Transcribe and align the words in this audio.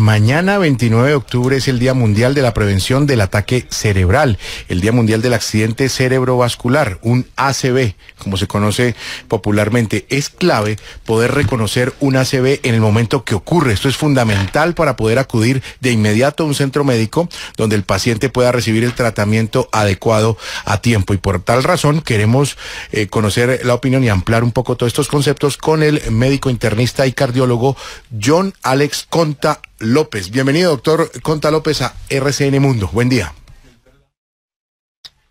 Mañana 0.00 0.56
29 0.56 1.10
de 1.10 1.14
octubre 1.14 1.58
es 1.58 1.68
el 1.68 1.78
Día 1.78 1.92
Mundial 1.92 2.32
de 2.32 2.40
la 2.40 2.54
Prevención 2.54 3.06
del 3.06 3.20
Ataque 3.20 3.66
Cerebral, 3.68 4.38
el 4.68 4.80
Día 4.80 4.92
Mundial 4.92 5.20
del 5.20 5.34
Accidente 5.34 5.90
Cerebrovascular, 5.90 6.98
un 7.02 7.26
ACV, 7.36 7.96
como 8.16 8.38
se 8.38 8.46
conoce 8.46 8.94
popularmente. 9.28 10.06
Es 10.08 10.30
clave 10.30 10.78
poder 11.04 11.34
reconocer 11.34 11.92
un 12.00 12.16
ACV 12.16 12.60
en 12.62 12.74
el 12.74 12.80
momento 12.80 13.24
que 13.24 13.34
ocurre. 13.34 13.74
Esto 13.74 13.90
es 13.90 13.98
fundamental 13.98 14.72
para 14.72 14.96
poder 14.96 15.18
acudir 15.18 15.62
de 15.80 15.92
inmediato 15.92 16.44
a 16.44 16.46
un 16.46 16.54
centro 16.54 16.82
médico 16.82 17.28
donde 17.58 17.76
el 17.76 17.82
paciente 17.82 18.30
pueda 18.30 18.52
recibir 18.52 18.84
el 18.84 18.94
tratamiento 18.94 19.68
adecuado 19.70 20.38
a 20.64 20.80
tiempo. 20.80 21.12
Y 21.12 21.18
por 21.18 21.42
tal 21.42 21.62
razón 21.62 22.00
queremos 22.00 22.56
eh, 22.92 23.08
conocer 23.08 23.66
la 23.66 23.74
opinión 23.74 24.02
y 24.02 24.08
ampliar 24.08 24.44
un 24.44 24.52
poco 24.52 24.76
todos 24.76 24.88
estos 24.88 25.08
conceptos 25.08 25.58
con 25.58 25.82
el 25.82 26.00
médico 26.10 26.48
internista 26.48 27.06
y 27.06 27.12
cardiólogo 27.12 27.76
John 28.18 28.54
Alex 28.62 29.06
Conta 29.10 29.60
López. 29.80 30.30
Bienvenido, 30.30 30.70
doctor 30.70 31.10
Conta 31.22 31.50
López, 31.50 31.82
a 31.82 31.94
RCN 32.08 32.60
Mundo. 32.60 32.88
Buen 32.92 33.08
día. 33.08 33.32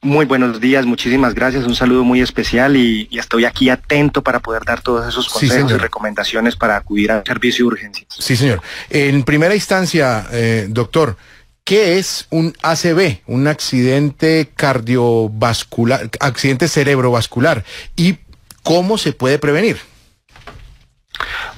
Muy 0.00 0.26
buenos 0.26 0.60
días, 0.60 0.86
muchísimas 0.86 1.34
gracias, 1.34 1.64
un 1.66 1.74
saludo 1.74 2.04
muy 2.04 2.20
especial 2.20 2.76
y, 2.76 3.08
estoy 3.18 3.44
aquí 3.44 3.68
atento 3.68 4.22
para 4.22 4.38
poder 4.38 4.64
dar 4.64 4.80
todos 4.80 5.08
esos 5.08 5.28
consejos 5.28 5.72
y 5.72 5.76
recomendaciones 5.76 6.54
para 6.54 6.76
acudir 6.76 7.10
al 7.10 7.24
servicio 7.26 7.64
de 7.64 7.68
urgencias. 7.68 8.06
Sí, 8.16 8.36
señor. 8.36 8.62
En 8.90 9.24
primera 9.24 9.56
instancia, 9.56 10.24
eh, 10.30 10.66
doctor, 10.68 11.16
¿qué 11.64 11.98
es 11.98 12.28
un 12.30 12.54
ACV, 12.62 13.22
un 13.26 13.48
accidente 13.48 14.48
cardiovascular, 14.54 16.08
accidente 16.20 16.68
cerebrovascular? 16.68 17.64
¿Y 17.96 18.18
cómo 18.62 18.98
se 18.98 19.12
puede 19.12 19.40
prevenir? 19.40 19.78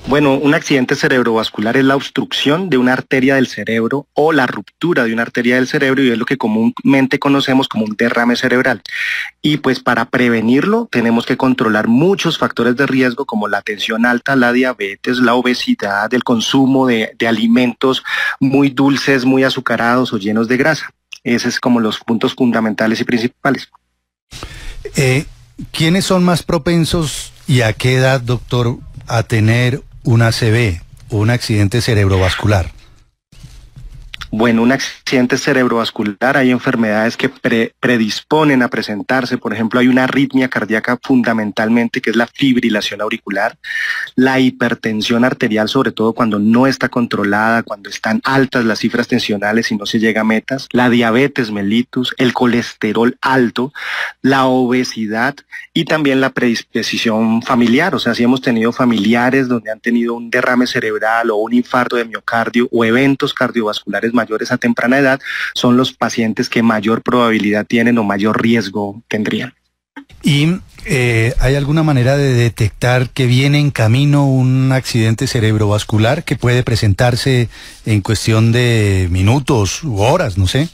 Bueno, 0.07 0.35
un 0.35 0.55
accidente 0.55 0.97
cerebrovascular 0.97 1.77
es 1.77 1.85
la 1.85 1.95
obstrucción 1.95 2.71
de 2.71 2.79
una 2.79 2.95
arteria 2.95 3.35
del 3.35 3.47
cerebro 3.47 4.07
o 4.15 4.33
la 4.33 4.47
ruptura 4.47 5.05
de 5.05 5.13
una 5.13 5.23
arteria 5.23 5.57
del 5.57 5.69
cerebro 5.69 6.03
y 6.03 6.11
es 6.11 6.19
lo 6.19 6.25
que 6.25 6.39
comúnmente 6.39 7.19
conocemos 7.19 7.69
como 7.69 7.85
un 7.85 7.97
derrame 7.97 8.35
cerebral. 8.35 8.83
Y 9.43 9.59
pues 9.59 9.81
para 9.81 10.07
prevenirlo 10.07 10.89
tenemos 10.91 11.27
que 11.27 11.37
controlar 11.37 11.87
muchos 11.87 12.39
factores 12.39 12.77
de 12.77 12.87
riesgo 12.87 13.27
como 13.27 13.47
la 13.47 13.63
tensión 13.63 14.07
alta, 14.07 14.37
la 14.37 14.53
diabetes, 14.53 15.19
la 15.19 15.35
obesidad, 15.35 16.13
el 16.15 16.25
consumo 16.25 16.87
de, 16.87 17.15
alimentos 17.29 18.03
muy 18.41 18.71
dulces, 18.71 19.25
muy 19.25 19.45
azucarados 19.45 20.13
o 20.13 20.19
llenos 20.19 20.49
de 20.49 20.57
grasa. 20.57 20.91
Esos 21.23 21.55
es 21.55 21.61
como 21.61 21.79
los 21.79 22.01
puntos 22.01 22.35
fundamentales 22.35 23.01
y 23.01 23.05
principales. 23.05 23.69
Eh, 24.97 25.27
¿Quiénes 25.73 26.07
son 26.07 26.25
más 26.25 26.43
propensos 26.43 27.33
y 27.47 27.61
a 27.61 27.73
qué 27.73 27.97
edad, 27.97 28.21
doctor, 28.21 28.79
a 29.11 29.25
tener 29.25 29.83
un 30.05 30.23
ACV, 30.23 30.81
un 31.11 31.31
accidente 31.31 31.81
cerebrovascular? 31.81 32.71
Bueno, 34.33 34.63
un 34.63 34.71
accidente 34.71 35.37
cerebrovascular, 35.37 36.37
hay 36.37 36.53
enfermedades 36.53 37.17
que 37.17 37.29
predisponen 37.81 38.63
a 38.63 38.69
presentarse. 38.69 39.39
Por 39.39 39.53
ejemplo, 39.53 39.81
hay 39.81 39.89
una 39.89 40.05
arritmia 40.05 40.49
cardíaca 40.49 41.01
fundamentalmente, 41.03 42.01
que 42.01 42.11
es 42.11 42.17
la 42.17 42.29
fibrilación 42.29 43.01
auricular, 43.01 43.59
la 44.15 44.39
hipertensión 44.39 45.25
arterial, 45.25 45.69
sobre 45.69 45.91
todo 45.91 46.13
cuando 46.13 46.39
no 46.39 46.69
está 46.69 46.89
controlada, 46.89 47.65
cuando 47.65 47.91
están 47.91 48.21
altas 48.23 48.65
las 48.65 48.79
cifras 48.79 49.09
tensionales 49.09 49.73
y 49.73 49.77
no 49.77 49.85
se 49.85 49.99
llega 49.99 50.21
a 50.21 50.25
metas, 50.25 50.69
la 50.71 50.91
diabetes 50.91 51.51
mellitus, 51.51 52.15
el 52.17 52.33
colesterol 52.33 53.17
alto, 53.21 53.73
la 54.23 54.47
obesidad 54.47 55.35
y 55.75 55.87
también 55.87 56.21
la 56.21 56.31
predisposición 56.31 57.43
familiar. 57.43 57.97
O 57.97 57.99
sea, 57.99 58.15
si 58.15 58.23
hemos 58.23 58.41
tenido 58.41 58.71
familiares 58.71 59.49
donde 59.49 59.73
han 59.73 59.81
tenido 59.81 60.15
un 60.15 60.31
derrame 60.31 60.69
cerebral 60.69 61.31
o 61.31 61.37
un 61.37 61.53
infarto 61.53 61.97
de 61.97 62.05
miocardio 62.05 62.69
o 62.71 62.85
eventos 62.85 63.35
cardiovasculares 63.35 64.13
mayores 64.21 64.53
a 64.53 64.59
temprana 64.59 64.99
edad 64.99 65.21
son 65.55 65.77
los 65.77 65.93
pacientes 65.93 66.49
que 66.49 66.63
mayor 66.63 67.03
probabilidad 67.03 67.67
tienen 67.67 67.99
o 67.99 68.05
mayor 68.05 68.43
riesgo 68.43 69.03
tendrían. 69.09 69.55
¿Y 70.23 70.57
eh, 70.85 71.35
hay 71.39 71.55
alguna 71.55 71.83
manera 71.83 72.17
de 72.17 72.35
detectar 72.35 73.11
que 73.11 73.27
viene 73.27 73.59
en 73.59 73.71
camino 73.71 74.27
un 74.27 74.73
accidente 74.73 75.27
cerebrovascular 75.27 76.25
que 76.25 76.37
puede 76.37 76.63
presentarse 76.63 77.49
en 77.87 78.01
cuestión 78.01 78.53
de 78.53 79.09
minutos 79.11 79.83
u 79.83 80.01
horas, 80.01 80.37
no 80.37 80.47
sé? 80.47 80.69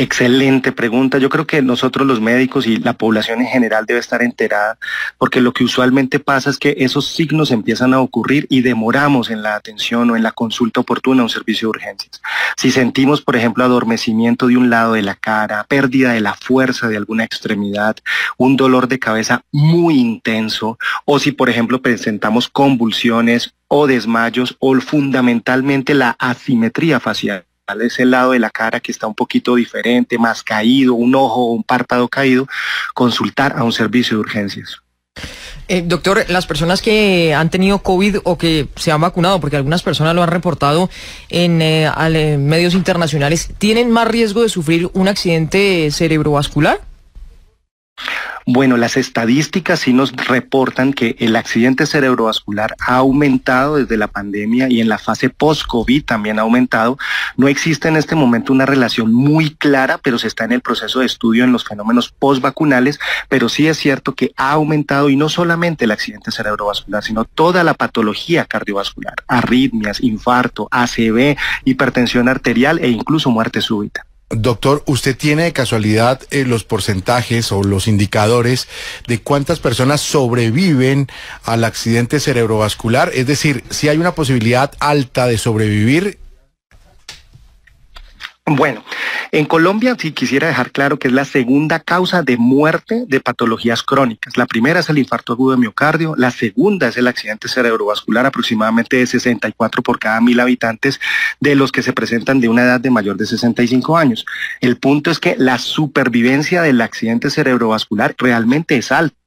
Excelente 0.00 0.72
pregunta. 0.72 1.18
Yo 1.18 1.28
creo 1.28 1.46
que 1.46 1.60
nosotros 1.60 2.06
los 2.06 2.22
médicos 2.22 2.66
y 2.66 2.78
la 2.78 2.94
población 2.94 3.42
en 3.42 3.48
general 3.48 3.84
debe 3.84 4.00
estar 4.00 4.22
enterada, 4.22 4.78
porque 5.18 5.42
lo 5.42 5.52
que 5.52 5.62
usualmente 5.62 6.18
pasa 6.18 6.48
es 6.48 6.56
que 6.56 6.74
esos 6.78 7.08
signos 7.08 7.50
empiezan 7.50 7.92
a 7.92 8.00
ocurrir 8.00 8.46
y 8.48 8.62
demoramos 8.62 9.28
en 9.28 9.42
la 9.42 9.56
atención 9.56 10.08
o 10.08 10.16
en 10.16 10.22
la 10.22 10.32
consulta 10.32 10.80
oportuna 10.80 11.20
a 11.20 11.24
un 11.24 11.28
servicio 11.28 11.66
de 11.66 11.76
urgencias. 11.76 12.22
Si 12.56 12.70
sentimos, 12.70 13.20
por 13.20 13.36
ejemplo, 13.36 13.62
adormecimiento 13.62 14.46
de 14.46 14.56
un 14.56 14.70
lado 14.70 14.94
de 14.94 15.02
la 15.02 15.16
cara, 15.16 15.64
pérdida 15.64 16.14
de 16.14 16.22
la 16.22 16.32
fuerza 16.32 16.88
de 16.88 16.96
alguna 16.96 17.24
extremidad, 17.24 17.96
un 18.38 18.56
dolor 18.56 18.88
de 18.88 18.98
cabeza 18.98 19.44
muy 19.52 19.98
intenso, 19.98 20.78
o 21.04 21.18
si, 21.18 21.32
por 21.32 21.50
ejemplo, 21.50 21.82
presentamos 21.82 22.48
convulsiones 22.48 23.52
o 23.68 23.86
desmayos, 23.86 24.56
o 24.60 24.80
fundamentalmente 24.80 25.92
la 25.92 26.16
asimetría 26.18 27.00
facial 27.00 27.44
ese 27.80 28.04
lado 28.04 28.32
de 28.32 28.38
la 28.38 28.50
cara 28.50 28.80
que 28.80 28.92
está 28.92 29.06
un 29.06 29.14
poquito 29.14 29.54
diferente, 29.54 30.18
más 30.18 30.42
caído, 30.42 30.94
un 30.94 31.14
ojo 31.14 31.46
o 31.46 31.52
un 31.52 31.62
párpado 31.62 32.08
caído, 32.08 32.46
consultar 32.94 33.54
a 33.56 33.64
un 33.64 33.72
servicio 33.72 34.16
de 34.16 34.20
urgencias. 34.20 34.80
Eh, 35.68 35.84
doctor, 35.86 36.24
las 36.28 36.46
personas 36.46 36.82
que 36.82 37.32
han 37.32 37.48
tenido 37.48 37.78
COVID 37.78 38.18
o 38.24 38.36
que 38.36 38.66
se 38.74 38.90
han 38.90 39.00
vacunado, 39.00 39.40
porque 39.40 39.56
algunas 39.56 39.82
personas 39.82 40.14
lo 40.16 40.22
han 40.22 40.28
reportado 40.28 40.90
en 41.28 41.62
eh, 41.62 41.88
eh, 41.88 42.38
medios 42.38 42.74
internacionales, 42.74 43.50
¿tienen 43.58 43.90
más 43.90 44.08
riesgo 44.08 44.42
de 44.42 44.48
sufrir 44.48 44.90
un 44.94 45.06
accidente 45.06 45.88
cerebrovascular? 45.92 46.80
Bueno, 48.46 48.78
las 48.78 48.96
estadísticas 48.96 49.80
sí 49.80 49.92
nos 49.92 50.12
reportan 50.12 50.94
que 50.94 51.14
el 51.18 51.36
accidente 51.36 51.84
cerebrovascular 51.84 52.74
ha 52.80 52.96
aumentado 52.96 53.76
desde 53.76 53.98
la 53.98 54.08
pandemia 54.08 54.68
y 54.70 54.80
en 54.80 54.88
la 54.88 54.98
fase 54.98 55.28
post-COVID 55.28 56.04
también 56.04 56.38
ha 56.38 56.42
aumentado. 56.42 56.98
No 57.36 57.48
existe 57.48 57.88
en 57.88 57.96
este 57.96 58.14
momento 58.14 58.52
una 58.52 58.64
relación 58.64 59.12
muy 59.12 59.50
clara, 59.50 59.98
pero 59.98 60.18
se 60.18 60.26
está 60.26 60.44
en 60.44 60.52
el 60.52 60.62
proceso 60.62 61.00
de 61.00 61.06
estudio 61.06 61.44
en 61.44 61.52
los 61.52 61.64
fenómenos 61.64 62.12
post-vacunales, 62.18 62.98
pero 63.28 63.50
sí 63.50 63.68
es 63.68 63.76
cierto 63.76 64.14
que 64.14 64.32
ha 64.36 64.52
aumentado 64.52 65.10
y 65.10 65.16
no 65.16 65.28
solamente 65.28 65.84
el 65.84 65.90
accidente 65.90 66.32
cerebrovascular, 66.32 67.04
sino 67.04 67.24
toda 67.26 67.62
la 67.62 67.74
patología 67.74 68.46
cardiovascular, 68.46 69.16
arritmias, 69.28 70.00
infarto, 70.00 70.66
ACV, 70.70 71.36
hipertensión 71.64 72.28
arterial 72.28 72.78
e 72.78 72.88
incluso 72.88 73.30
muerte 73.30 73.60
súbita. 73.60 74.06
Doctor, 74.32 74.84
¿usted 74.86 75.16
tiene 75.16 75.42
de 75.42 75.52
casualidad 75.52 76.20
eh, 76.30 76.44
los 76.44 76.62
porcentajes 76.62 77.50
o 77.50 77.64
los 77.64 77.88
indicadores 77.88 78.68
de 79.08 79.20
cuántas 79.20 79.58
personas 79.58 80.00
sobreviven 80.00 81.08
al 81.42 81.64
accidente 81.64 82.20
cerebrovascular? 82.20 83.10
Es 83.12 83.26
decir, 83.26 83.64
si 83.70 83.88
hay 83.88 83.98
una 83.98 84.14
posibilidad 84.14 84.72
alta 84.78 85.26
de 85.26 85.36
sobrevivir 85.36 86.20
bueno, 88.46 88.82
en 89.32 89.44
Colombia 89.44 89.96
sí 89.98 90.12
quisiera 90.12 90.48
dejar 90.48 90.72
claro 90.72 90.98
que 90.98 91.08
es 91.08 91.14
la 91.14 91.24
segunda 91.24 91.80
causa 91.80 92.22
de 92.22 92.36
muerte 92.36 93.04
de 93.06 93.20
patologías 93.20 93.82
crónicas. 93.82 94.36
La 94.36 94.46
primera 94.46 94.80
es 94.80 94.88
el 94.88 94.98
infarto 94.98 95.32
agudo 95.32 95.52
de 95.52 95.60
miocardio, 95.60 96.14
la 96.16 96.30
segunda 96.30 96.88
es 96.88 96.96
el 96.96 97.06
accidente 97.06 97.48
cerebrovascular, 97.48 98.26
aproximadamente 98.26 98.96
de 98.96 99.06
64 99.06 99.82
por 99.82 99.98
cada 99.98 100.20
mil 100.20 100.40
habitantes 100.40 101.00
de 101.38 101.54
los 101.54 101.70
que 101.72 101.82
se 101.82 101.92
presentan 101.92 102.40
de 102.40 102.48
una 102.48 102.62
edad 102.62 102.80
de 102.80 102.90
mayor 102.90 103.16
de 103.16 103.26
65 103.26 103.96
años. 103.96 104.26
El 104.60 104.76
punto 104.76 105.10
es 105.10 105.18
que 105.18 105.36
la 105.38 105.58
supervivencia 105.58 106.62
del 106.62 106.80
accidente 106.80 107.30
cerebrovascular 107.30 108.14
realmente 108.18 108.76
es 108.76 108.90
alta. 108.90 109.19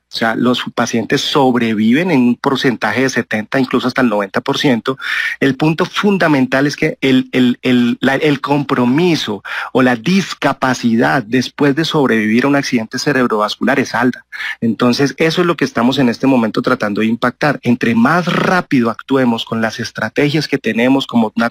O 0.00 0.16
sea, 0.16 0.34
los 0.34 0.64
pacientes 0.74 1.20
sobreviven 1.20 2.10
en 2.10 2.20
un 2.20 2.36
porcentaje 2.36 3.02
de 3.02 3.10
70, 3.10 3.58
incluso 3.58 3.88
hasta 3.88 4.02
el 4.02 4.10
90%. 4.10 4.96
El 5.40 5.56
punto 5.56 5.84
fundamental 5.84 6.66
es 6.66 6.76
que 6.76 6.98
el, 7.00 7.28
el, 7.32 8.40
compromiso 8.40 9.42
o 9.72 9.82
la 9.82 9.96
discapacidad 9.96 11.22
después 11.22 11.74
de 11.74 11.84
sobrevivir 11.84 12.44
a 12.44 12.48
un 12.48 12.56
accidente 12.56 12.98
cerebrovascular 12.98 13.78
es 13.78 13.94
alta. 13.94 14.26
Entonces, 14.60 15.14
eso 15.18 15.40
es 15.40 15.46
lo 15.46 15.56
que 15.56 15.64
estamos 15.64 15.98
en 15.98 16.08
este 16.08 16.26
momento 16.26 16.62
tratando 16.62 17.00
de 17.00 17.06
impactar. 17.06 17.58
Entre 17.62 17.94
más 17.94 18.26
rápido 18.26 18.90
actuemos 18.90 19.44
con 19.44 19.60
las 19.60 19.80
estrategias 19.80 20.48
que 20.48 20.58
tenemos 20.58 21.06
como 21.06 21.32
una 21.36 21.48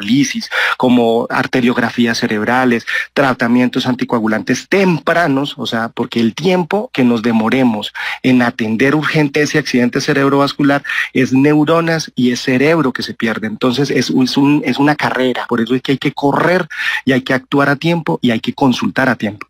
trombología, 0.00 0.48
como 0.76 1.26
arteriografías 1.30 2.18
cerebrales, 2.18 2.86
tratamientos 3.12 3.86
anticoagulantes 3.86 4.68
tempranos, 4.68 5.54
o 5.56 5.66
sea, 5.66 5.88
porque 5.88 6.20
el 6.20 6.34
tiempo 6.34 6.90
que 6.92 7.04
nos 7.04 7.22
demoremos 7.22 7.92
en 8.22 8.42
atender 8.42 8.94
urgente 8.94 9.42
ese 9.42 9.58
accidente 9.58 10.00
cerebrovascular 10.00 10.82
es 11.12 11.32
neuronas 11.32 12.10
y 12.14 12.32
es 12.32 12.40
cerebro 12.40 12.92
que 12.92 13.02
se 13.02 13.14
pierde. 13.14 13.46
Entonces 13.46 13.90
es, 13.90 14.10
un, 14.10 14.62
es 14.64 14.78
una 14.78 14.96
carrera, 14.96 15.46
por 15.48 15.60
eso 15.60 15.74
es 15.74 15.82
que 15.82 15.92
hay 15.92 15.98
que 15.98 16.12
correr 16.12 16.66
y 17.04 17.12
hay 17.12 17.22
que 17.22 17.34
actuar 17.34 17.68
a 17.68 17.76
tiempo 17.76 18.18
y 18.22 18.30
hay 18.30 18.40
que 18.40 18.54
consultar 18.54 19.08
a 19.08 19.16
tiempo. 19.16 19.49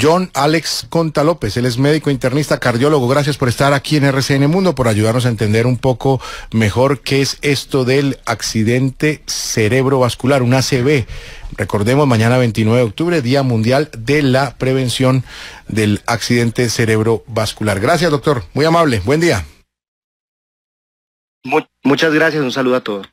John 0.00 0.30
Alex 0.34 0.86
Conta 0.88 1.22
López, 1.22 1.56
él 1.56 1.66
es 1.66 1.78
médico 1.78 2.10
internista, 2.10 2.58
cardiólogo. 2.58 3.08
Gracias 3.08 3.36
por 3.36 3.48
estar 3.48 3.72
aquí 3.72 3.96
en 3.96 4.04
RCN 4.04 4.50
Mundo, 4.50 4.74
por 4.74 4.88
ayudarnos 4.88 5.26
a 5.26 5.28
entender 5.28 5.66
un 5.66 5.76
poco 5.76 6.20
mejor 6.50 7.00
qué 7.00 7.20
es 7.20 7.38
esto 7.42 7.84
del 7.84 8.18
accidente 8.24 9.22
cerebrovascular, 9.26 10.42
un 10.42 10.54
ACV. 10.54 11.06
Recordemos, 11.56 12.06
mañana 12.06 12.38
29 12.38 12.78
de 12.78 12.86
octubre, 12.86 13.22
Día 13.22 13.42
Mundial 13.42 13.90
de 13.96 14.22
la 14.22 14.56
Prevención 14.56 15.24
del 15.68 16.00
Accidente 16.06 16.68
Cerebrovascular. 16.70 17.78
Gracias, 17.78 18.10
doctor. 18.10 18.44
Muy 18.54 18.64
amable. 18.64 19.00
Buen 19.04 19.20
día. 19.20 19.44
muchas 21.84 22.12
gracias. 22.14 22.42
Un 22.42 22.52
saludo 22.52 22.76
a 22.76 22.80
todos. 22.80 23.06